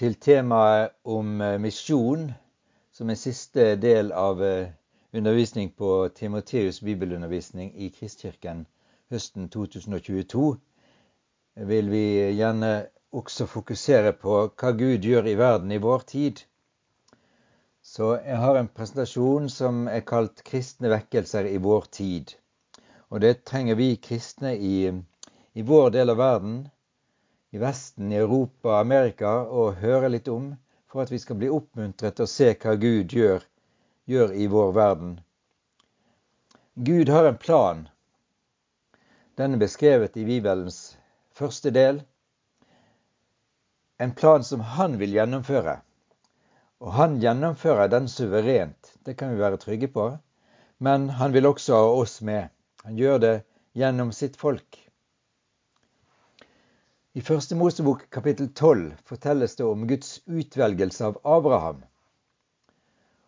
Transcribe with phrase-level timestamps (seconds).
[0.00, 2.30] til temaet om eh, misjon,
[2.96, 4.70] som er siste del av eh,
[5.12, 8.62] undervisning på Timoteus bibelundervisning i Kristkirken
[9.12, 10.46] høsten 2022,
[11.68, 12.04] vil vi
[12.38, 12.72] gjerne
[13.12, 16.40] også fokusere på hva Gud gjør i verden i vår tid.
[17.84, 22.36] Så jeg har en presentasjon som er kalt 'Kristne vekkelser i vår tid'.
[23.10, 24.76] Og det trenger vi kristne i,
[25.54, 26.60] i vår del av verden
[27.50, 30.52] i Vesten, i Europa, Amerika og høre litt om,
[30.90, 33.42] for at vi skal bli oppmuntret å se hva Gud gjør,
[34.10, 35.16] gjør i vår verden.
[36.74, 37.88] Gud har en plan.
[39.38, 40.96] Den er beskrevet i Bibelens
[41.34, 42.02] første del.
[43.98, 45.80] En plan som han vil gjennomføre.
[46.80, 50.06] Og han gjennomfører den suverent, det kan vi være trygge på.
[50.78, 52.48] Men han vil også ha oss med.
[52.86, 53.34] Han gjør det
[53.76, 54.78] gjennom sitt folk.
[57.10, 61.80] I Første Mosebok kapittel 12 fortelles det om Guds utvelgelse av Abraham.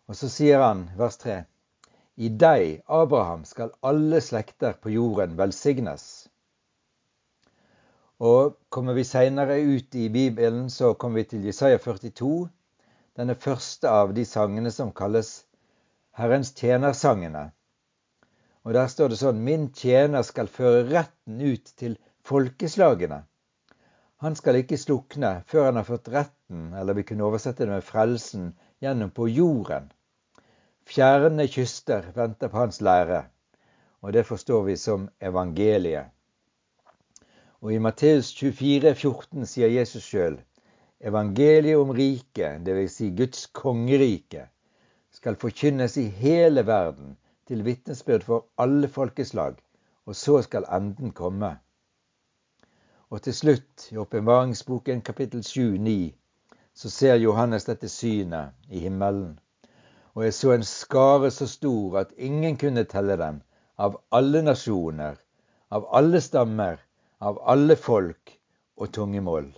[0.06, 1.40] Og så sier han, vers 3,
[2.14, 6.04] I deg, Abraham, skal alle slekter på jorden velsignes.
[8.22, 12.30] Og kommer vi seinere ut i Bibelen, så kommer vi til Jesaja 42,
[13.18, 15.32] denne første av de sangene som kalles
[16.22, 17.48] Herrens tjenersangene.
[18.62, 23.24] Og der står det sånn Min tjener skal føre retten ut til folkeslagene.
[24.22, 27.82] Han skal ikke slukne før han har fått retten, eller vi kunne oversette det med
[27.82, 29.88] frelsen, gjennom på jorden.
[30.86, 33.24] Fjerne kyster venter på hans lære,
[34.02, 36.14] og det forstår vi som evangeliet.
[37.62, 40.38] Og i Matteus 24, 14 sier Jesus sjøl
[41.02, 42.96] evangeliet om riket, dvs.
[43.00, 44.46] Si Guds kongerike,
[45.10, 47.16] skal forkynnes i hele verden
[47.50, 49.58] til vitnesbyrd for alle folkeslag,
[50.06, 51.56] og så skal enden komme.
[53.12, 56.14] Og til slutt, i åpenbaringsboken kapittel 7-9,
[56.74, 59.34] så ser Johannes dette synet i himmelen.
[60.14, 63.42] Og jeg så en skare så stor at ingen kunne telle den,
[63.76, 65.20] av alle nasjoner,
[65.68, 66.80] av alle stammer,
[67.20, 68.32] av alle folk
[68.80, 69.52] og tungemål.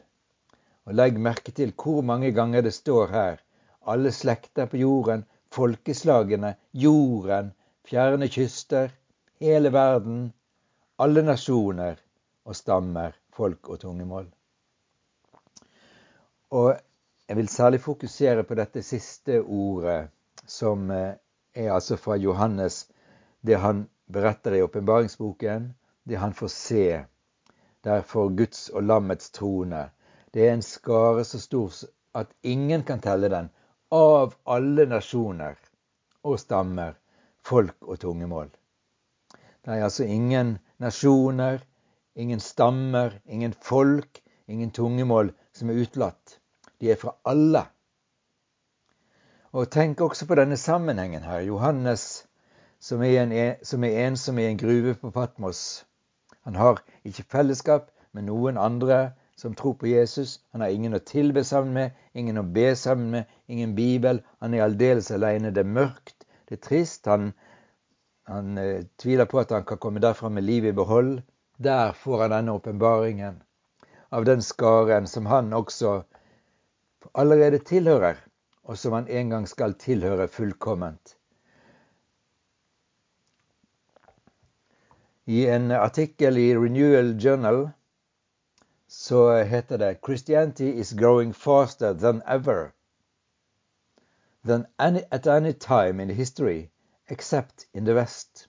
[0.90, 3.42] Og legg merke til hvor mange ganger det står her
[3.86, 7.52] alle slekter på jorden, folkeslagene, jorden,
[7.86, 8.90] fjerne kyster,
[9.38, 10.32] hele verden,
[10.98, 12.00] alle nasjoner
[12.44, 14.26] og stammer folk og tungemål.
[16.50, 16.74] Og
[17.28, 20.08] jeg vil særlig fokusere på dette siste ordet,
[20.46, 21.16] som eh,
[21.54, 22.84] er altså fra Johannes,
[23.46, 25.74] det han beretter i åpenbaringsboken,
[26.04, 27.04] det han får se
[27.84, 29.88] der for Guds og lammets trone.
[30.34, 31.72] Det er en skare så stor
[32.14, 33.50] at ingen kan telle den,
[33.90, 35.56] av alle nasjoner
[36.24, 36.94] og stammer,
[37.44, 38.48] folk og tungemål.
[39.64, 41.60] Det er altså ingen nasjoner,
[42.14, 46.38] ingen stammer, ingen folk, ingen tungemål som er utelatt.
[46.80, 47.64] De er fra alle.
[49.54, 51.44] Og tenk også på denne sammenhengen her.
[51.46, 52.26] Johannes,
[52.80, 55.84] som er, en, som er ensom i en gruve på Patmos.
[56.44, 60.40] Han har ikke fellesskap med noen andre som tror på Jesus.
[60.52, 64.20] Han har ingen å tilbe sammen med, ingen å be sammen med, ingen bibel.
[64.42, 65.52] Han er aldeles alene.
[65.54, 67.06] Det er mørkt, det er trist.
[67.10, 67.32] Han,
[68.30, 71.22] han eh, tviler på at han kan komme derfra med livet i behold.
[71.64, 73.42] Der får han denne åpenbaringen
[74.08, 76.02] av den skaren som han også
[77.14, 78.18] allerede tilhører,
[78.62, 81.16] og som han en gang skal tilhøre fullkomment.
[85.26, 87.70] I en artikkel i Renewal Journal
[88.88, 92.72] så heter det 'Christianity is growing faster than ever'
[94.46, 96.68] than any, at any time in history
[97.08, 98.48] except in the West.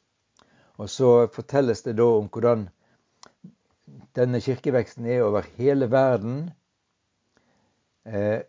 [0.78, 2.70] Og så fortelles det da om hvordan
[4.16, 6.50] denne kirkeveksten er over hele verden.
[8.06, 8.40] Eh,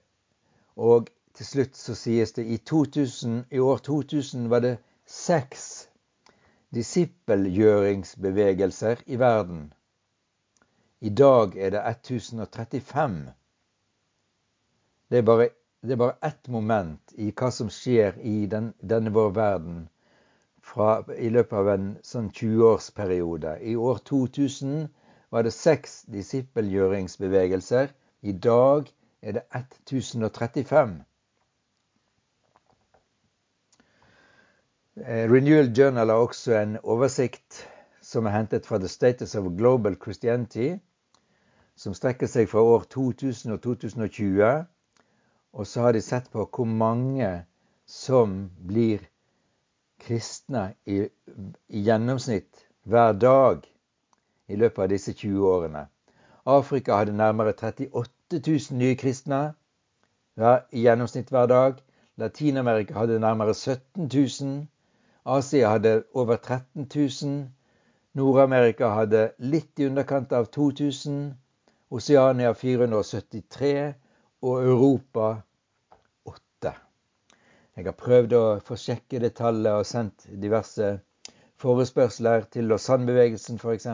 [0.77, 5.89] og til slutt så sies det i, 2000, i år 2000 var det seks
[6.75, 9.73] disippelgjøringsbevegelser i verden.
[11.01, 13.33] I dag er det 1035.
[15.11, 15.49] Det er bare,
[15.83, 19.89] det er bare ett moment i hva som skjer i den, denne vår verden
[20.63, 23.59] fra, i løpet av en sånn 20-årsperiode.
[23.63, 24.89] I år 2000
[25.37, 27.91] var det seks disippelgjøringsbevegelser.
[28.23, 28.87] I dag
[29.23, 30.95] er det 1035.
[34.97, 37.69] Eh, Renewal Journal har også en oversikt
[38.01, 40.79] som er hentet fra The Status of Global Christianity,
[41.77, 44.65] som strekker seg fra år 2000 og 2020.
[45.53, 47.45] Og så har de sett på hvor mange
[47.85, 49.05] som blir
[50.01, 51.05] kristne i,
[51.69, 53.67] i gjennomsnitt hver dag
[54.49, 55.87] i løpet av disse 20 årene.
[56.47, 59.55] Afrika hadde nærmere 38 000 nye kristne.
[60.73, 61.83] i gjennomsnitt hver dag.
[62.17, 64.67] Latin-Amerika hadde nærmere 17 000.
[65.25, 67.49] Asia hadde over 13 000.
[68.15, 71.35] Nord-Amerika hadde litt i underkant av 2000.
[71.91, 73.95] Oseania 473
[74.43, 75.27] og Europa
[76.25, 76.73] 8.
[77.77, 80.97] Jeg har prøvd å få sjekke det tallet og sendt diverse
[81.63, 83.87] forespørsler til Lausanne-bevegelsen f.eks.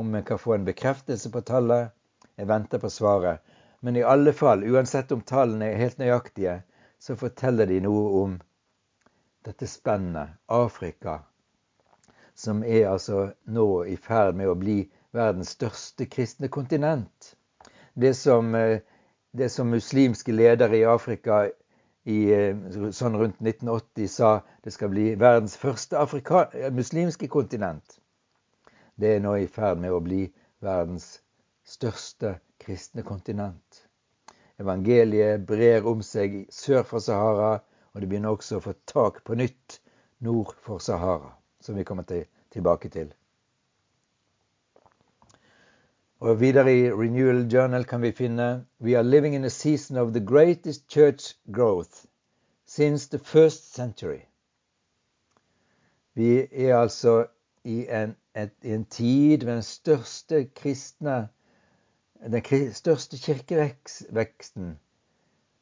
[0.00, 1.90] om vi kan få en bekreftelse på tallet.
[2.36, 3.40] Jeg venter på svaret.
[3.80, 6.62] Men i alle fall, uansett om tallene er helt nøyaktige,
[6.98, 8.38] så forteller de noe om
[9.44, 11.18] dette spennet, Afrika,
[12.34, 14.78] som er altså nå i ferd med å bli
[15.16, 17.34] verdens største kristne kontinent.
[17.92, 18.80] Det som, eh,
[19.36, 21.46] det som muslimske ledere i Afrika
[22.04, 22.56] i, eh,
[22.88, 27.99] sånn rundt 1980 sa det skal bli verdens første Afrika, muslimske kontinent.
[29.00, 30.24] Det er nå i ferd med å bli
[30.60, 31.06] verdens
[31.64, 33.86] største kristne kontinent.
[34.60, 37.54] Evangeliet brer om seg sør for Sahara,
[37.94, 39.78] og det begynner også å få tak på nytt
[40.26, 41.32] nord for Sahara,
[41.64, 43.08] som vi kommer til, tilbake til.
[46.20, 50.12] Og videre i Renewal Journal kan vi finne We are living in a season of
[50.12, 52.04] the greatest church growth
[52.66, 54.26] since the first century.
[56.14, 57.24] Vi er altså
[57.64, 61.28] i en, et, en tid med den største kristne
[62.20, 64.78] den største kirkeveksten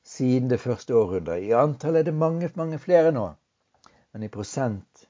[0.04, 1.42] siden det første århundret.
[1.42, 3.28] I antall er det mange, mange flere nå.
[4.12, 5.04] Men i prosent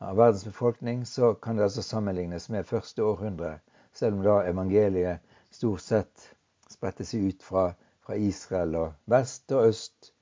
[0.00, 3.58] av verdens befolkning så kan det altså sammenlignes med første århundre
[3.94, 6.28] selv om da evangeliet stort sett
[6.68, 7.70] spredte seg ut fra,
[8.04, 10.12] fra Israel og vest og øst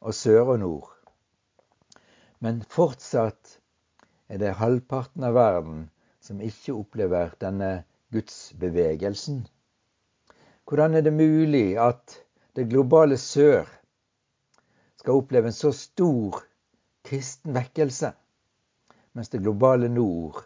[0.00, 0.90] og sør og nord.
[2.40, 3.58] Men fortsatt
[4.30, 5.80] er det halvparten av verden
[6.22, 7.70] som ikke opplever denne
[8.14, 9.42] gudsbevegelsen.
[10.64, 12.14] Hvordan er det mulig at
[12.54, 13.66] det globale sør
[15.00, 16.42] skal oppleve en så stor
[17.04, 18.12] kristen vekkelse,
[19.12, 20.44] mens det globale nord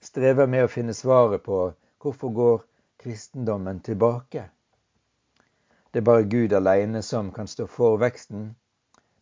[0.00, 1.60] strever med å finne svaret på
[2.00, 2.60] hvorfor går
[3.02, 4.48] kristendommen tilbake.
[5.92, 8.54] Det er bare Gud alene som kan stå for veksten.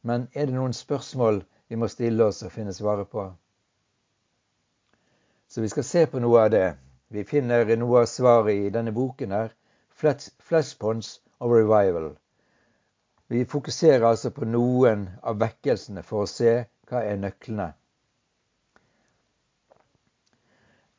[0.02, 3.26] Men er det noen spørsmål vi må stille oss og finne svaret på?
[5.54, 6.64] Så vi skal se på noe av det.
[7.14, 9.54] Vi finner noe av svaret i denne boken her.
[9.94, 12.10] 'Flashponds of Revival.
[13.28, 16.58] Vi fokuserer altså på noen av vekkelsene for å se
[16.90, 17.70] hva er nøklene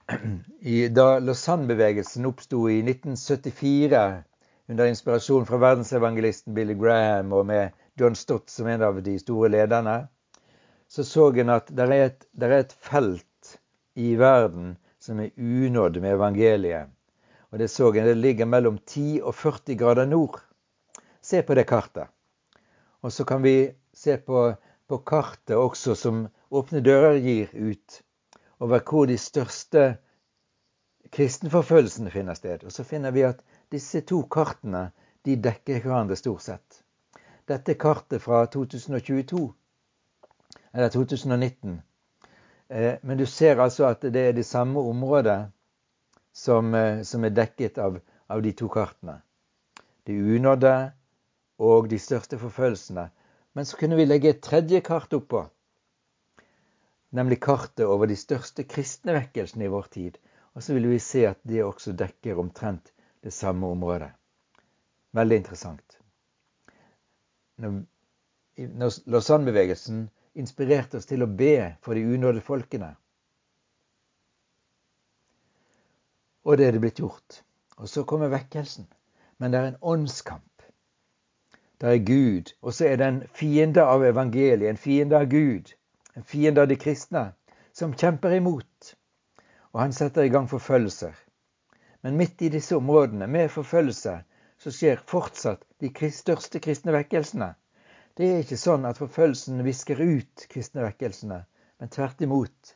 [0.07, 4.01] da Lausanne-bevegelsen oppsto i 1974
[4.69, 9.49] under inspirasjon fra verdensevangelisten Billy Graham og med John Stott som en av de store
[9.49, 10.07] lederne,
[10.87, 12.11] så så en at det er,
[12.41, 13.25] er, et felt
[13.95, 16.91] i verden som er unådd med evangeliet.
[17.51, 20.39] Og det så en det ligger mellom 10 og 40 grader nord.
[21.21, 22.07] Se på det kartet.
[23.01, 24.53] Og så kan vi se på,
[24.87, 28.01] på kartet også som Åpne dører gir ut
[28.63, 29.97] over hvor de største
[31.11, 32.63] kristenforfølgelsene finner sted.
[32.63, 33.41] Og så finner vi at
[33.73, 34.89] disse to kartene
[35.25, 36.83] de dekker hverandre stort sett.
[37.49, 39.41] Dette kartet fra 2022,
[40.73, 41.81] eller 2019.
[42.69, 45.39] Eh, men du ser altså at det er det samme området
[46.33, 49.19] som, eh, som er dekket av, av, de to kartene.
[50.05, 50.75] De unådde
[51.59, 53.09] og de største forfølgelsene.
[53.53, 55.45] Men så kunne vi legge et tredje kart oppå
[57.15, 60.17] nemlig kartet over de største kristne vekkelsene i vår tid.
[60.55, 62.91] Og så vil vi se at det også dekker omtrent
[63.23, 64.11] det samme området.
[65.15, 65.97] Veldig interessant.
[67.59, 67.83] Når
[69.11, 70.05] Lausanne-bevegelsen
[70.35, 72.91] inspirerte oss til å be for de unådde folkene.
[76.45, 77.41] Og det er det blitt gjort.
[77.81, 78.85] Og så kommer vekkelsen.
[79.39, 80.51] Men det er en åndskamp.
[81.81, 85.73] Det er Gud, og så er det en fiende av evangeliet, en fiende av Gud
[86.15, 87.33] en fiende av de kristne,
[87.73, 88.95] som kjemper imot.
[89.73, 91.15] Og han setter i gang forfølgelser.
[92.03, 94.15] Men midt i disse områdene med forfølgelse
[94.61, 97.51] så skjer fortsatt de største kristne vekkelsene.
[98.15, 101.41] Det er ikke sånn at forfølgelsen visker ut kristne vekkelsene,
[101.79, 102.75] men tvert imot.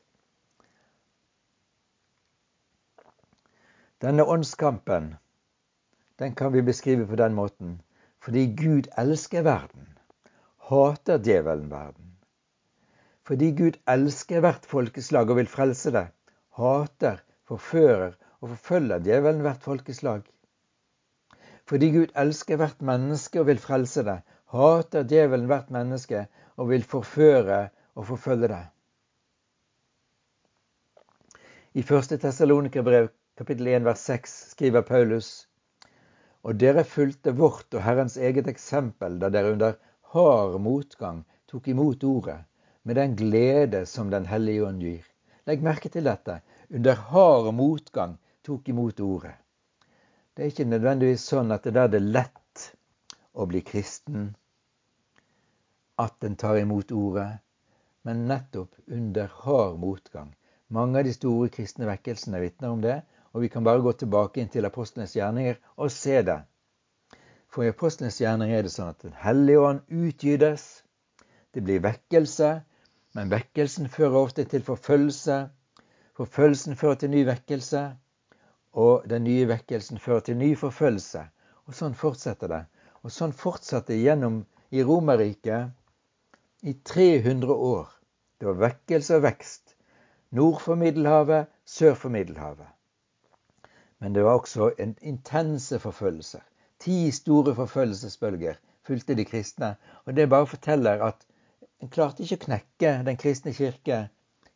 [4.04, 5.14] Denne åndskampen
[6.20, 7.82] den kan vi beskrive på den måten.
[8.20, 9.86] Fordi Gud elsker verden,
[10.68, 12.18] hater djevelen verden.
[13.24, 16.10] Fordi Gud elsker hvert folkeslag og vil frelse det,
[16.60, 20.28] hater, forfører og forfølger djevelen hvert folkeslag.
[21.70, 24.20] Fordi Gud elsker hvert menneske og vil frelse det,
[24.54, 26.26] hater djevelen hvert menneske
[26.58, 28.64] og vil forføre og forfølge det.
[31.78, 32.16] I 1.
[32.22, 35.30] Tessalonikerbrev kapittel 1 vers 6 skriver Paulus
[36.42, 39.78] Og dere fulgte vårt og Herrens eget eksempel da dere under
[40.14, 42.40] hard motgang tok imot ordet,
[42.84, 45.06] med den glede som Den hellige ånd gir.
[45.46, 46.42] Legg merke til dette.
[46.74, 49.36] Under hard motgang tok imot ordet.
[50.34, 52.39] Det er ikke nødvendigvis sånn at det der det er lett
[53.34, 54.34] å bli kristen,
[56.00, 57.30] at en tar imot ordet,
[58.08, 60.32] men nettopp under hard motgang.
[60.68, 63.02] Mange av de store kristne vekkelsene vitner om det,
[63.34, 66.40] og vi kan bare gå tilbake inn til apostlenes gjerninger og se det.
[67.50, 70.66] For i apostlenes gjerninger er det sånn at Den hellige ånd utgytes.
[71.54, 72.50] Det blir vekkelse,
[73.18, 75.40] men vekkelsen fører ofte til forfølgelse.
[76.18, 77.84] Forfølgelsen fører til ny vekkelse,
[78.78, 81.24] og den nye vekkelsen fører til ny forfølgelse.
[81.66, 82.64] Og sånn fortsetter det.
[83.04, 84.42] Og sånn fortsatte gjennom
[84.76, 85.72] i Romerriket
[86.62, 87.88] i 300 år.
[88.40, 89.76] Det var vekkelse og vekst.
[90.36, 92.68] Nord for Middelhavet, sør for Middelhavet.
[94.00, 96.44] Men det var også en intense forfølgelser.
[96.80, 99.76] Ti store forfølgelsesbølger fulgte de kristne.
[100.06, 101.26] Og det bare forteller at
[101.80, 104.00] en klarte ikke å knekke Den kristne kirke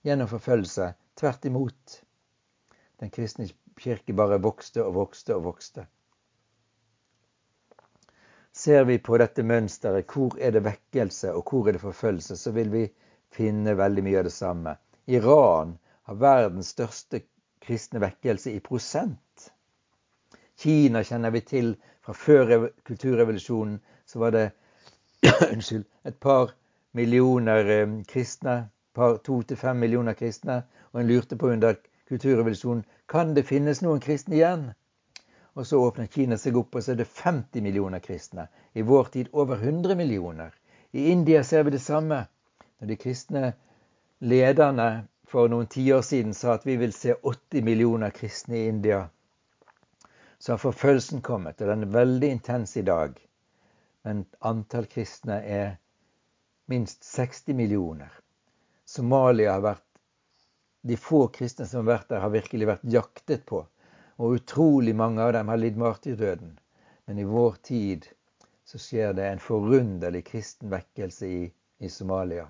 [0.03, 0.93] gjennom forfølgelse.
[1.19, 1.99] Tvert imot.
[2.99, 5.87] Den kristne kirke bare vokste og vokste og vokste.
[8.63, 12.51] Ser vi på dette mønsteret, hvor er det vekkelse og hvor er det forfølgelse, så
[12.55, 12.83] vil vi
[13.35, 14.75] finne veldig mye av det samme.
[15.11, 15.73] Iran
[16.07, 17.19] har verdens største
[17.65, 19.49] kristne vekkelse i prosent.
[20.63, 21.73] Kina kjenner vi til
[22.05, 23.79] fra før kulturrevolusjonen.
[24.05, 24.45] Så var det
[25.53, 26.53] unnskyld, et par
[26.91, 30.61] millioner eh, kristne, par to til fem millioner kristne.
[30.91, 31.75] Og en lurte på under
[32.07, 34.69] kulturrevolusjonen kan det finnes noen kristne igjen.
[35.53, 38.47] Og så åpner Kina seg opp, og så er det 50 millioner kristne.
[38.73, 40.53] I vår tid over 100 millioner.
[40.91, 42.23] I India ser vi det samme.
[42.79, 43.51] Når de kristne
[44.19, 44.87] lederne
[45.29, 49.05] for noen tiår siden sa at vi vil se 80 millioner kristne i India,
[50.39, 53.13] så har forfølgelsen kommet, og den er veldig intens i dag.
[54.03, 55.77] Men antall kristne er
[56.67, 58.11] minst 60 millioner.
[58.85, 59.89] Somalia har vært
[60.83, 63.61] De få kristne som har vært der, har virkelig vært jaktet på
[64.17, 66.57] og utrolig mange av dem har lidd martyrdøden.
[67.05, 68.05] Men i vår tid
[68.65, 71.41] så skjer det en forunderlig kristen vekkelse i,
[71.79, 72.45] i Somalia.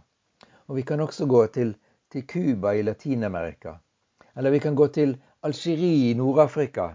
[0.67, 1.73] Og vi kan også gå til,
[2.11, 3.77] til Cuba i Latin-Amerika.
[4.35, 6.89] Eller vi kan gå til Algerie i Nord-Afrika,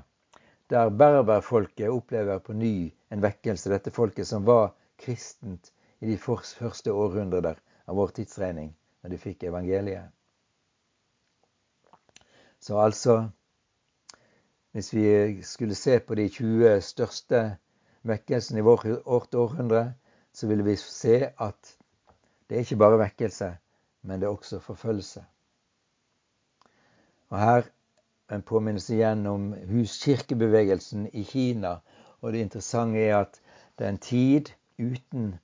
[0.71, 3.71] der berberfolket opplever på ny en vekkelse.
[3.71, 7.59] Dette folket som var kristent i de første århundrer
[7.89, 8.71] av vår tidsregning,
[9.03, 10.13] når de fikk evangeliet.
[12.61, 13.29] Så altså
[14.73, 17.57] hvis vi skulle se på de 20 største
[18.03, 19.95] vekkelsene i vårt århundre,
[20.33, 21.77] så ville vi se at
[22.49, 23.57] det er ikke bare vekkelse,
[24.03, 25.25] men det er også forfølgelse.
[27.29, 27.63] Og her
[28.33, 31.77] en påminnelse igjen om huskirkebevegelsen i Kina.
[32.21, 33.41] Og det interessante er at
[33.79, 34.45] det er en tid
[34.79, 35.39] uten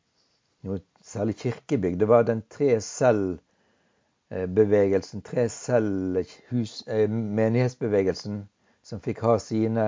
[0.64, 2.00] noe særlig kirkebygg.
[2.00, 8.48] Det var den tre selv-bevegelsen, tre cell-menighetsbevegelsen,
[8.84, 9.86] som fikk ha sine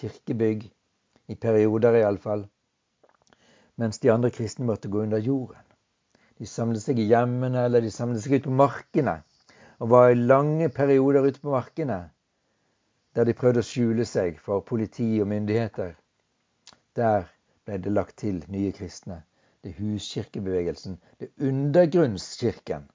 [0.00, 0.66] kirkebygg,
[1.30, 2.42] i perioder iallfall,
[3.80, 5.62] mens de andre kristne måtte gå under jorden.
[6.38, 9.20] De samlet seg i hjemmene eller de samlet seg ute på markene,
[9.78, 12.02] og var i lange perioder ute på markene
[13.14, 15.92] der de prøvde å skjule seg for politi og myndigheter.
[16.96, 17.28] Der
[17.66, 19.22] ble det lagt til nye kristne.
[19.62, 20.98] Det er huskirkebevegelsen.
[21.20, 22.88] Det er undergrunnskirken.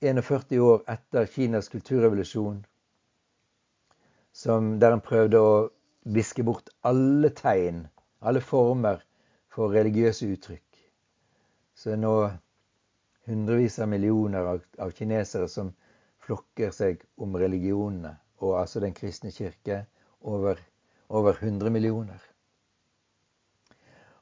[0.00, 2.62] 41 år etter Kinas kulturrevolusjon,
[4.80, 5.52] der en prøvde å
[6.16, 7.82] viske bort alle tegn,
[8.20, 9.02] alle former
[9.52, 10.80] for religiøse uttrykk.
[11.76, 12.14] Så er nå
[13.28, 15.74] hundrevis av millioner av, av kinesere som
[16.24, 19.84] flokker seg om religionene, og altså Den kristne kirke
[20.20, 20.56] over,
[21.08, 22.20] over 100 millioner.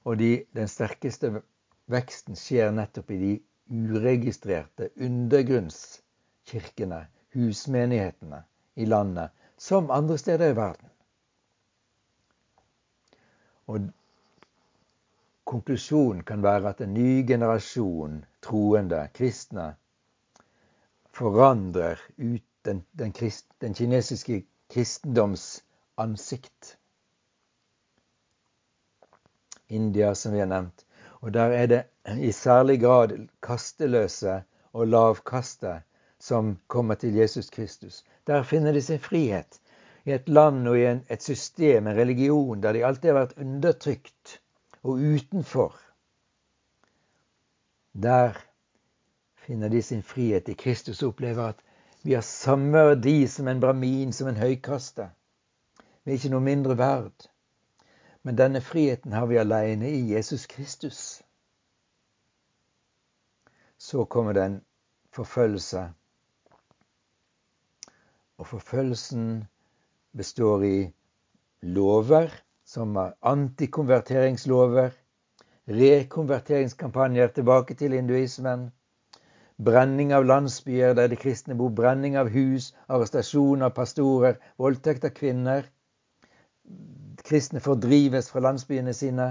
[0.02, 1.42] Og de, den sterkeste
[1.86, 3.32] veksten skjer nettopp i de
[3.68, 8.42] uregistrerte undergrunnskirkene, husmenighetene
[8.74, 10.88] i landet, som andre steder i verden.
[13.68, 13.90] Og
[15.44, 19.74] konklusjonen kan være at en ny generasjon troende kristne
[21.18, 25.64] forandrer ut den, den, krist, den kinesiske kristendoms
[25.96, 26.76] ansikt.
[29.68, 30.84] India, som vi har nevnt,
[31.20, 31.82] og der er det
[32.18, 35.80] i særlig grad kasteløse og lavkaste
[36.18, 38.04] som kommer til Jesus Kristus.
[38.26, 39.60] Der finner de sin frihet.
[40.04, 43.38] I et land og i en, et system, en religion, der de alltid har vært
[43.38, 44.40] undertrykt
[44.82, 45.74] og utenfor.
[48.02, 48.38] Der
[49.36, 51.64] finner de sin frihet i Kristus og opplever at
[52.02, 55.08] Vi har samme verdi som en bramin, som en høykaste.
[56.04, 57.26] Vi er ikke noe mindre verd.
[58.22, 61.22] Men denne friheten har vi alene i Jesus Kristus.
[63.78, 64.60] Så kommer det en
[65.14, 65.92] forfølgelse.
[68.38, 69.44] Og forfølgelsen
[70.16, 70.90] består i
[71.62, 72.30] lover
[72.68, 74.90] som er antikonverteringslover,
[75.68, 78.68] rekonverteringskampanjer tilbake til hinduismen,
[79.64, 85.14] brenning av landsbyer der de kristne bor, brenning av hus, arrestasjon av pastorer, voldtekt av
[85.16, 85.64] kvinner.
[87.28, 89.28] Kristne fordrives fra landsbyene sine.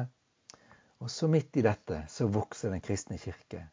[1.01, 3.63] Og så midt i dette så vokser den kristne kirke.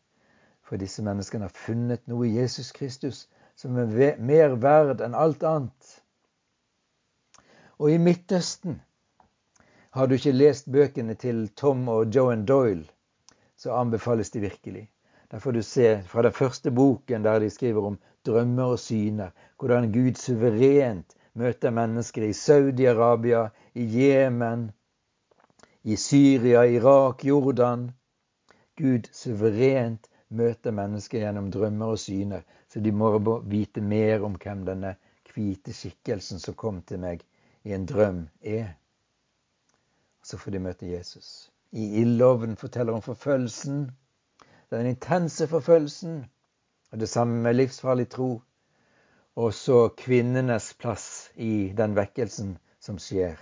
[0.64, 3.26] For disse menneskene har funnet noe i Jesus Kristus
[3.56, 5.90] som er mer verd enn alt annet.
[7.78, 8.80] Og i Midtøsten
[9.94, 12.86] har du ikke lest bøkene til Tom og Joan Doyle,
[13.56, 14.88] så anbefales de virkelig.
[15.30, 19.30] Der får du se fra den første boken der de skriver om drømmer og syner,
[19.58, 24.68] hvordan Gud suverent møter mennesker i Saudi-Arabia, i Jemen,
[25.82, 27.90] i Syria, Irak, Jordan.
[28.76, 33.12] Gud suverent møter mennesker gjennom drømmer og syner, så de må
[33.46, 34.94] vite mer om hvem denne
[35.34, 37.24] hvite skikkelsen som kom til meg
[37.64, 38.74] i en drøm, er.
[40.24, 41.50] Så får de møte Jesus.
[41.72, 43.90] I ildovnen forteller om forfølgelsen.
[44.70, 46.24] Den intense forfølgelsen.
[46.92, 48.42] Og det samme med livsfarlig tro.
[49.36, 53.38] Og så kvinnenes plass i den vekkelsen som skjer.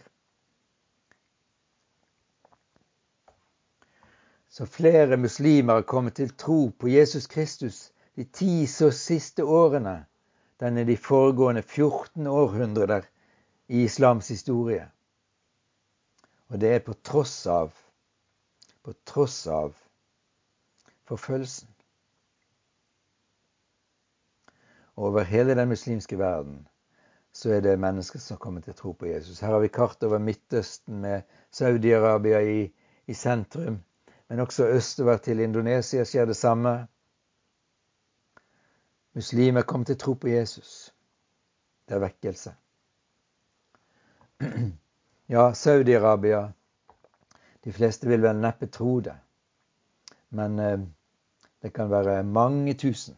[4.53, 10.05] Så flere muslimer har kommet til tro på Jesus Kristus de ti så siste årene.
[10.61, 13.09] Den er de foregående 14 århundrer
[13.69, 14.85] i islams historie.
[16.49, 17.73] Og det er på tross av
[18.83, 19.75] på tross av
[21.07, 21.69] forfølgelsen.
[24.97, 26.69] Over hele den muslimske verden
[27.33, 29.41] så er det mennesker som kommer til å tro på Jesus.
[29.41, 32.67] Her har vi kart over Midtøsten med Saudi-Arabia i,
[33.07, 33.79] i, sentrum.
[34.29, 36.75] Men også østover til Indonesia skjer det samme.
[39.17, 40.93] Muslimer kommer til å tro på Jesus.
[41.89, 42.55] Det er vekkelse.
[45.33, 46.53] Ja, Saudi-Arabia
[47.65, 49.15] De fleste vil vel neppe tro det.
[50.37, 50.81] Men eh,
[51.63, 53.17] det kan være mange tusen,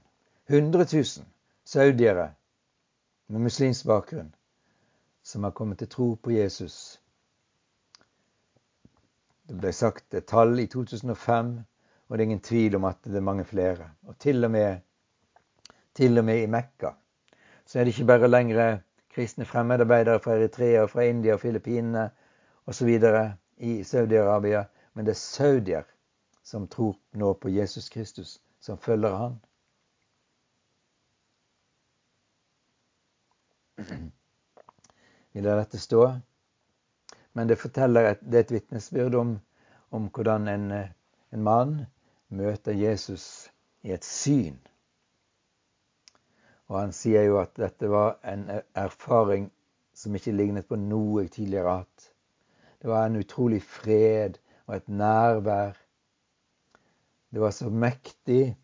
[0.49, 1.25] hundre tusen
[1.65, 2.31] saudiere
[3.27, 4.35] med muslimsk bakgrunn
[5.23, 7.01] som har kommet til tro på Jesus.
[9.49, 11.55] Det ble sagt et tall i 2005,
[12.09, 13.91] og det er ingen tvil om at det er mange flere.
[14.03, 14.81] Og til og med,
[15.95, 16.93] til og med i Mekka
[17.67, 18.79] så er det ikke bare lenger
[19.15, 22.11] kristne fremmedarbeidere fra Eritrea, fra India og Filippinene
[22.67, 22.89] osv.
[23.57, 24.65] i Saudi-Arabia.
[24.95, 25.83] Men det er saudier
[26.45, 29.41] som tror nå på Jesus Kristus, som følger han.
[35.33, 36.05] Vi lar dette stå.
[37.33, 39.33] Men det forteller et, det er et vitnesbyrd om,
[39.91, 40.69] om hvordan en,
[41.35, 41.75] en mann
[42.29, 43.51] møter Jesus
[43.83, 44.61] i et syn.
[46.71, 48.47] Og han sier jo at dette var en
[48.79, 49.51] erfaring
[49.95, 52.11] som ikke lignet på noe jeg tidligere har hatt.
[52.81, 55.77] Det var en utrolig fred og et nærvær.
[57.35, 58.55] Det var så mektig.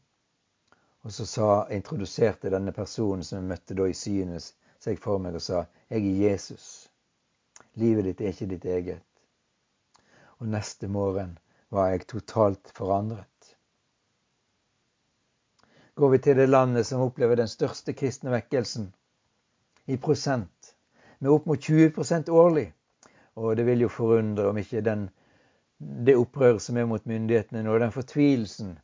[1.02, 5.36] Og så sa, introduserte denne personen som jeg møtte da i synet, seg for meg
[5.36, 6.88] og sa 'Jeg er Jesus'.
[7.74, 9.02] Livet ditt er ikke ditt eget.
[10.38, 11.38] Og neste morgen
[11.70, 13.56] var jeg totalt forandret.
[15.94, 18.92] Går vi til det landet som opplever den største kristne vekkelsen
[19.86, 20.74] i prosent,
[21.18, 22.72] med opp mot 20% årlig.
[23.36, 25.08] Og det vil jo forundre om ikke den,
[25.78, 28.78] det opprøret som er mot myndighetene nå, den fortvilelsen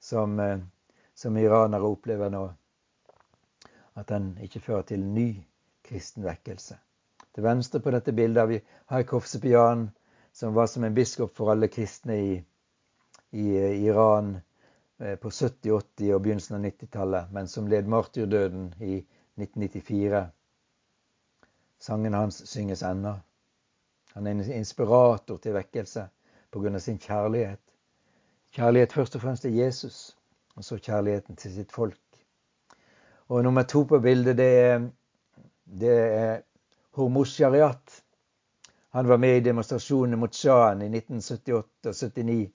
[0.00, 0.58] som, eh,
[1.14, 2.46] som iranere opplever nå,
[3.94, 5.28] at den ikke fører til ny
[5.84, 6.78] kristen vekkelse.
[7.34, 8.60] Til venstre på dette bildet har vi
[8.92, 9.24] Haikov
[10.32, 12.32] som var som en biskop for alle kristne i,
[13.32, 14.40] i eh, Iran
[15.02, 19.00] Eh, på 70-, 80- og begynnelsen av 90-tallet, men som led martyrdøden i
[19.40, 20.20] 1994.
[21.82, 23.16] Sangen hans synges ennå.
[24.12, 26.04] Han er en inspirator til vekkelse
[26.54, 26.78] pga.
[26.78, 27.60] sin kjærlighet.
[28.54, 30.16] Kjærlighet først og fremst til Jesus,
[30.54, 31.98] og så kjærligheten til sitt folk.
[33.32, 34.82] Og nummer to på bildet, det er,
[35.64, 36.42] det er
[36.98, 38.02] Hormuz Shariat.
[38.92, 42.50] Han var med i demonstrasjonene mot sjahen i 1978 og 79.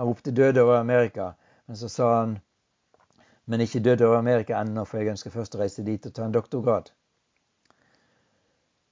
[0.00, 1.34] Han ropte død over Amerika.
[1.66, 2.38] Men så sa han
[3.46, 6.24] men ikke død over Amerika ennå, for jeg ønsker først å reise dit og ta
[6.24, 6.90] en doktorgrad.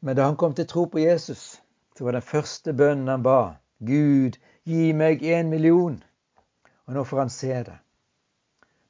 [0.05, 1.63] Men da han kom til tro på Jesus,
[1.97, 5.97] så var den første bønnen han ba, Gud, gi meg en million.
[6.87, 7.79] Og nå får han se det.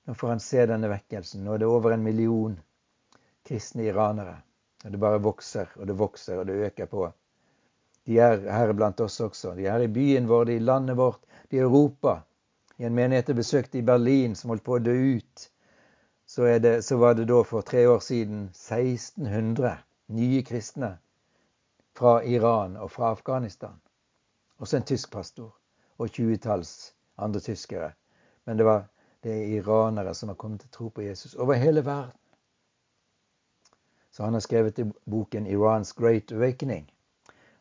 [0.05, 1.45] Nå får han se denne vekkelsen.
[1.45, 2.57] Nå er det over en million
[3.49, 4.37] kristne iranere.
[4.85, 7.07] Og det bare vokser og det vokser og det øker på.
[8.05, 9.55] De er her blant oss også.
[9.57, 12.19] De er i byen vår, de er i landet vårt, de er i Europa.
[12.77, 15.49] I en menighet jeg besøkte i Berlin som holdt på å dø ut,
[16.27, 19.77] så, det, så var det da for tre år siden 1600
[20.17, 20.97] nye kristne
[21.97, 23.77] fra Iran og fra Afghanistan.
[24.59, 25.53] Også en tysk pastor
[25.99, 27.93] og tjuetalls andre tyskere.
[28.45, 28.89] Men det var
[29.25, 32.13] det er iranere som har kommet til tro på Jesus over hele verden.
[34.11, 36.91] Så han har skrevet i boken 'Iran's Great Awakening'.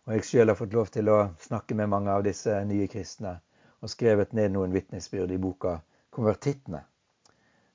[0.06, 3.40] Og jeg sjøl har fått lov til å snakke med mange av disse nye kristne
[3.82, 5.80] og skrevet ned noen vitnesbyrd i boka
[6.12, 6.84] 'Konvertittene'.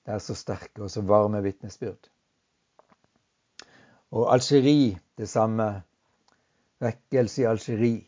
[0.07, 2.09] Det er så sterke og så varme vitnesbyrd.
[4.11, 5.83] Og Algerie det samme.
[6.81, 8.08] Vekkelse i Algerie.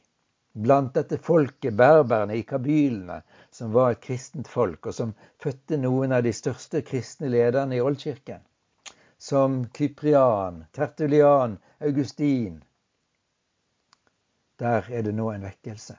[0.53, 6.13] Blant dette folket, berberne i kabylene, som var et kristent folk, og som fødte noen
[6.13, 8.43] av de største kristne lederne i oldkirken.
[9.19, 12.59] Som Kyprian, Tertulian, Augustin,
[14.59, 15.97] der er det nå en vekkelse.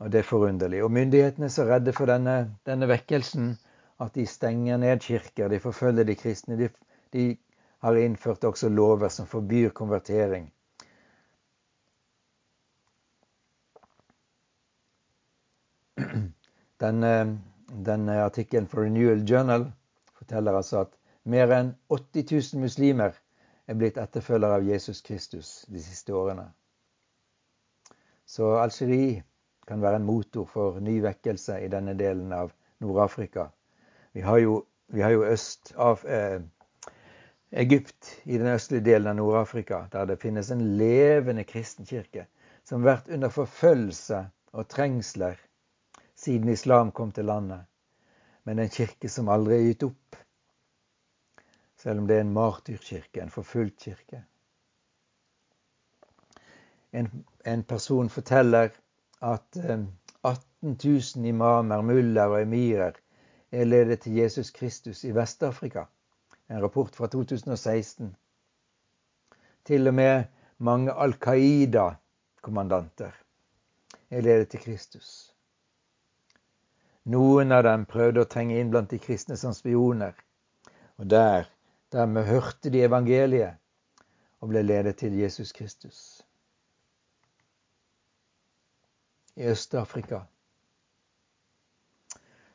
[0.00, 0.84] Og Det er forunderlig.
[0.84, 3.50] Og myndighetene er så redde for denne, denne vekkelsen
[4.00, 6.56] at de stenger ned kirker, de forfølger de kristne.
[6.56, 6.70] De,
[7.12, 7.36] de
[7.84, 10.48] har innført også lover som forbyr konvertering.
[16.80, 17.38] Denne,
[17.86, 19.66] denne artikkelen for Renewal Journal
[20.16, 23.18] forteller altså at mer enn 80 000 muslimer
[23.68, 26.48] er blitt etterfølgere av Jesus Kristus de siste årene.
[28.26, 29.22] Så Algerie
[29.66, 33.50] kan være en motor for ny vekkelse i denne delen av Nord-Afrika.
[34.12, 34.22] Vi
[34.90, 36.40] vi har jo øst av eh,
[37.50, 42.26] Egypt i den østlige delen av Nord-Afrika, der det finnes en levende kristenkirke
[42.64, 45.38] som har vært under forfølgelse og trengsler
[46.20, 47.60] siden islam kom til landet.
[48.44, 50.16] Men en kirke som aldri er gitt opp,
[51.80, 54.24] selv om det er en martyrkirke, en forfulgt kirke.
[56.92, 57.08] En,
[57.46, 58.70] en person forteller
[59.20, 59.88] at 18
[60.24, 60.36] eh,
[60.84, 62.92] 000 imamer, muller og emirer
[63.50, 65.84] er ledet til Jesus Kristus i Vest-Afrika.
[66.50, 68.16] En rapport fra 2016.
[69.64, 70.24] Til og med
[70.58, 73.10] mange Al Qaida-kommandanter
[74.10, 75.29] er ledet til Kristus.
[77.04, 80.12] Noen av dem prøvde å trenge inn blant de kristne som spioner.
[81.00, 81.48] Og der
[81.92, 83.58] Dermed hørte de evangeliet
[84.40, 86.22] og ble ledet til Jesus Kristus.
[89.36, 90.20] I Øst-Afrika.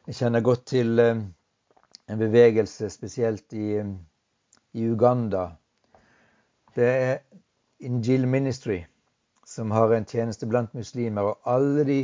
[0.08, 1.20] Jeg kjenner godt til eh,
[2.08, 3.84] en bevegelse spesielt i,
[4.74, 5.50] i Uganda.
[6.76, 7.18] Det er
[7.80, 8.84] Injil Ministry
[9.46, 11.22] som har en tjeneste blant muslimer.
[11.22, 12.00] Og alle de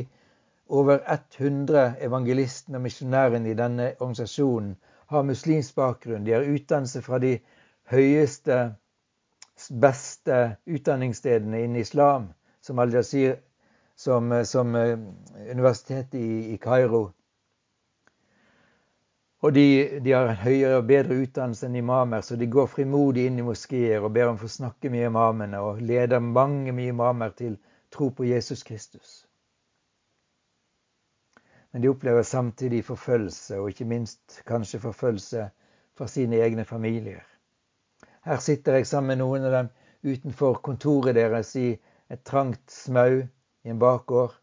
[0.71, 1.01] over
[1.37, 4.75] 100 evangelistene og misjonærene i denne organisasjonen
[5.11, 6.25] har muslimsk bakgrunn.
[6.25, 7.33] De har utdannelse fra de
[7.91, 8.59] høyeste,
[9.81, 12.29] beste utdanningsstedene innen islam,
[12.61, 13.35] som Al-Jazir,
[13.95, 14.93] som, som uh,
[15.51, 17.11] universitetet i, i Kairo.
[19.41, 19.65] Og de,
[20.05, 23.45] de, har en høyere og bedre utdannelse enn imamer, så de går frimodig inn i
[23.45, 27.57] moskeer og ber om å få snakke med imamene, og leder mange imamer til
[27.91, 29.23] tro på Jesus Kristus.
[31.71, 35.49] Men de opplever samtidig forfølgelse, og ikke minst kanskje forfølgelse
[35.97, 37.23] fra sine egne familier.
[38.25, 39.69] Her sitter jeg sammen med noen av dem
[40.03, 41.69] utenfor kontoret deres i
[42.11, 44.35] et trangt smau i en bakgård.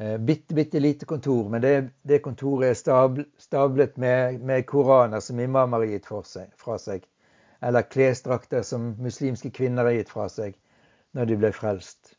[0.00, 5.40] Eh, bitte, bitte lite kontor, men det, det kontoret er stablet med, med, koraner som
[5.40, 7.04] imamer har gitt seg, fra seg,
[7.60, 10.56] eller klesdrakter som muslimske kvinner har gitt fra seg
[11.12, 12.14] når de ble frelst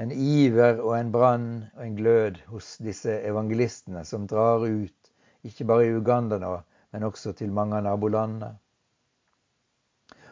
[0.00, 5.12] en iver og en brann og en glød hos disse evangelistene som drar ut,
[5.44, 6.54] ikke bare i Uganda nå,
[6.92, 8.54] men også til mange av nabolandene.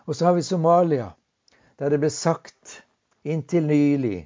[0.09, 1.11] Og så har vi Somalia,
[1.79, 2.79] der det ble sagt
[3.29, 4.23] inntil nylig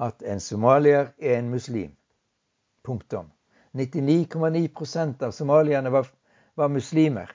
[0.00, 1.92] at en somalier er en muslim.
[2.84, 3.28] Punktum.
[3.76, 6.08] 99,9% av somalierne var,
[6.54, 7.28] var, muslimer.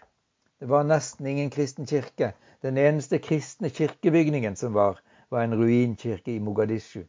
[0.60, 2.34] Det var nesten ingen kristen kirke.
[2.64, 4.98] Den eneste kristne kirkebygningen som var,
[5.34, 7.04] var en ruinkirke i Mogadishu.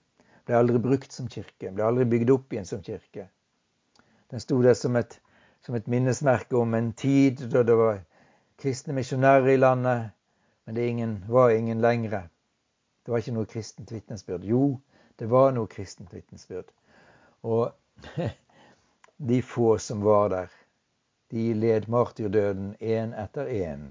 [0.45, 3.29] Ble aldri brukt som kirke, ble aldri bygd opp igjen som kirke.
[4.33, 5.19] Den sto der som et,
[5.65, 8.01] som et minnesmerke om en tid da det var
[8.61, 10.11] kristne misjonærer i landet,
[10.65, 12.23] men det ingen, var ingen lengre.
[13.05, 14.45] Det var ikke noe kristent vitnesbyrd.
[14.49, 14.79] Jo,
[15.21, 16.71] det var noe kristent vitnesbyrd.
[17.45, 17.73] Og
[19.31, 20.57] de få som var der,
[21.31, 23.91] de led martyrdøden én etter én.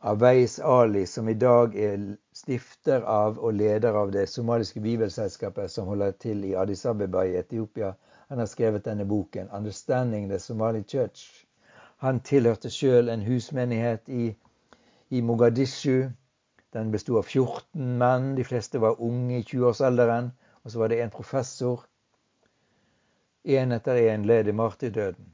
[0.00, 5.88] Aweis Ali, som i dag er stifter av og leder av det somaliske bibelselskapet som
[5.90, 7.96] holder til i Addis Abeba i Etiopia,
[8.28, 11.44] han har skrevet denne boken, 'Understanding the Somali Church'.
[11.96, 14.36] Han tilhørte sjøl en husmenighet i,
[15.10, 16.10] i Mogadishu.
[16.72, 20.30] Den besto av 14 menn, de fleste var unge i 20-årsalderen.
[20.64, 21.86] Og så var det en professor.
[23.44, 25.32] Én etter én led i martyrdøden.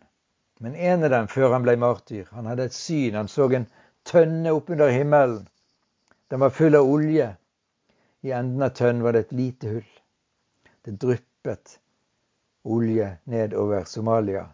[0.61, 3.15] Men en av dem, før han ble martyr, han hadde et syn.
[3.15, 3.67] Han så en
[4.05, 5.49] tønne oppunder himmelen.
[6.31, 7.29] Den var full av olje.
[8.25, 9.91] I enden av tønnen var det et lite hull.
[10.85, 11.79] Det dryppet
[12.65, 14.47] olje nedover Somalia,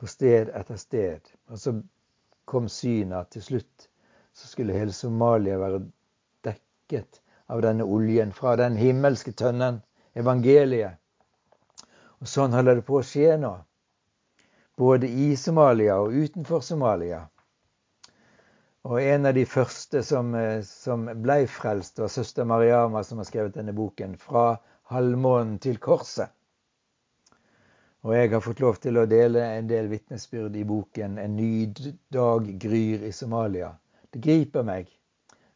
[0.00, 1.20] på sted etter sted.
[1.52, 1.74] Og så
[2.44, 3.88] kom synet at til slutt
[4.36, 5.82] så skulle hele Somalia være
[6.44, 7.20] dekket
[7.52, 9.80] av denne oljen fra den himmelske tønnen,
[10.16, 11.00] evangeliet.
[12.20, 13.54] Og sånn holder det på å skje nå
[14.76, 17.22] både i Somalia og utenfor Somalia.
[18.86, 23.26] Og en av de første som, eh, som ble frelst, var søster Mariama, som har
[23.26, 24.58] skrevet denne boken 'Fra
[24.92, 26.30] halvmånen til korset'.
[28.04, 31.66] Og jeg har fått lov til å dele en del vitnesbyrd i boken 'En ny
[32.12, 33.74] dag gryr i Somalia'.
[34.12, 34.86] Det griper meg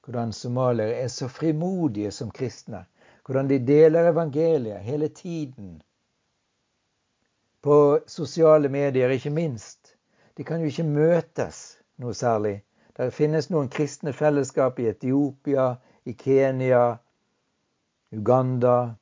[0.02, 2.84] hvordan somaliere er så frimodige som kristne.
[3.24, 5.82] Hvordan de deler evangeliet hele tiden
[7.62, 9.94] på sosiale medier, ikke minst.
[10.36, 12.62] De kan jo ikke møtes noe særlig.
[12.96, 16.98] Det finnes noen kristne fellesskap i Etiopia, i Kenya,
[18.11, 18.94] Uganda.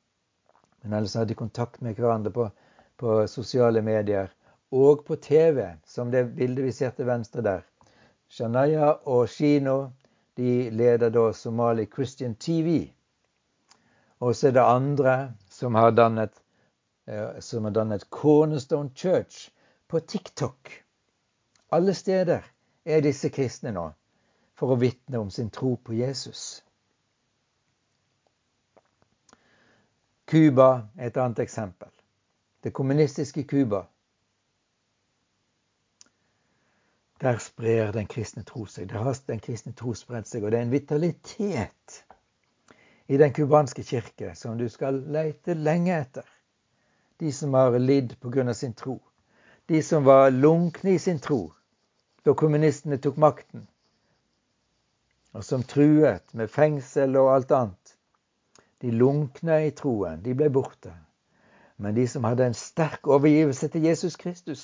[0.81, 2.49] Men ellers har de kontakt med hverandre på,
[2.97, 4.29] på sosiale medier.
[4.71, 7.65] Og på TV, som det bildet vi ser til venstre der.
[8.29, 9.89] Shanaya og Shino
[10.37, 12.91] de leder da Somali Christian TV.
[14.19, 15.15] Og så er det andre
[15.49, 16.37] som har dannet
[17.09, 19.49] Eh, som har dannet Cornerstone Church
[19.87, 20.83] på TikTok.
[21.69, 22.45] Alle steder
[22.85, 23.89] er disse kristne nå
[24.59, 26.63] for å vitne om sin tro på Jesus.
[30.29, 31.89] Cuba er et annet eksempel.
[32.61, 33.85] Det kommunistiske Cuba.
[37.21, 38.89] Der sprer den kristne tro seg.
[38.91, 40.43] Der har den kristne tro spredt seg.
[40.43, 42.03] Og det er en vitalitet
[43.07, 46.27] i den cubanske kirke som du skal leite lenge etter
[47.19, 48.53] de som har lidd pga.
[48.53, 48.99] sin tro.
[49.65, 51.49] De som var lunkne i sin tro
[52.25, 53.67] da kommunistene tok makten,
[55.33, 57.95] og som truet med fengsel og alt annet.
[58.81, 60.91] De lunkna i troen, de ble borte.
[61.77, 64.63] Men de som hadde en sterk overgivelse til Jesus Kristus,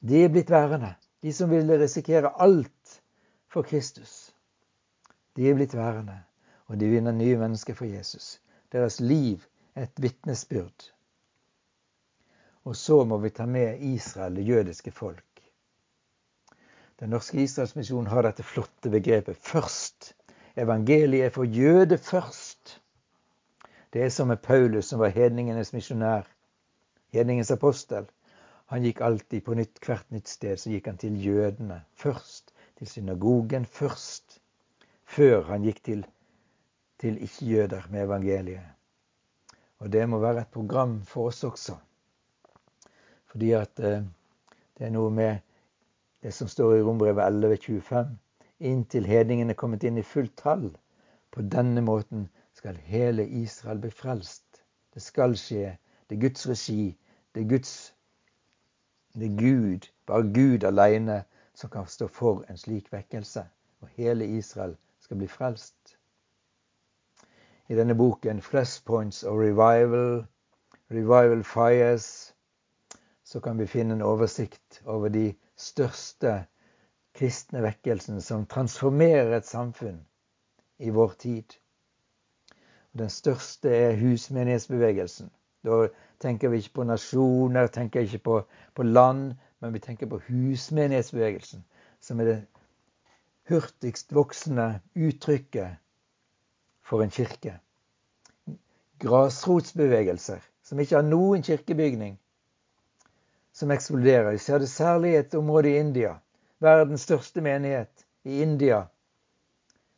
[0.00, 0.92] de er blitt værende.
[1.22, 3.00] De som ville risikere alt
[3.48, 4.34] for Kristus,
[5.36, 6.20] de er blitt værende.
[6.66, 8.40] Og de vinner nye mennesker for Jesus.
[8.72, 9.42] Deres liv
[9.76, 10.92] et vitnesbyrd.
[12.64, 15.35] Og så må vi ta med Israel, det jødiske folk.
[17.00, 20.14] Den norske Israelsmisjonen har dette flotte begrepet 'først'.
[20.56, 22.80] Evangeliet for jøde først.
[23.92, 26.24] Det er som med Paulus, som var hedningenes misjonær,
[27.12, 28.06] hedningens apostel.
[28.66, 32.52] Han gikk alltid på nytt, hvert nytt sted, så gikk han til jødene først.
[32.78, 34.40] Til synagogen først.
[35.04, 36.06] Før han gikk til,
[36.98, 38.64] til ikke-jøder med evangeliet.
[39.78, 41.76] Og det må være et program for oss også.
[43.26, 44.02] Fordi at eh,
[44.78, 45.45] det er noe med
[46.22, 48.06] det som står i Rombrevet 11,25.
[48.58, 50.70] Inntil hedningene er kommet inn i fullt tall.
[51.30, 54.62] På denne måten skal hele Israel bli frelst.
[54.94, 55.76] Det skal skje.
[56.08, 56.96] Det er Guds regi.
[57.34, 57.92] Det er Guds
[59.16, 61.24] Det er Gud, bare Gud alene,
[61.54, 63.46] som kan stå for en slik vekkelse.
[63.80, 65.96] Og hele Israel skal bli frelst.
[67.68, 70.26] I denne boken 'Flashpoints of Revival',
[70.90, 72.34] 'Revival Fires',
[73.24, 76.44] så kan vi finne en oversikt over de største
[77.16, 80.02] kristne vekkelsen som transformerer et samfunn
[80.78, 81.56] i vår tid.
[82.96, 85.30] Den største er husmenighetsbevegelsen.
[85.64, 85.88] Da
[86.20, 88.36] tenker vi ikke på nasjoner, tenker ikke på,
[88.74, 91.64] på land, men vi tenker på husmenighetsbevegelsen,
[92.00, 92.38] som er det
[93.48, 95.76] hurtigst voksende uttrykket
[96.86, 97.56] for en kirke.
[99.02, 102.16] Grasrotsbevegelser som ikke har noen kirkebygning,
[103.56, 104.30] som eksploderer.
[104.30, 106.18] Vi ser det særlig i et område i India.
[106.60, 108.82] Verdens største menighet i India.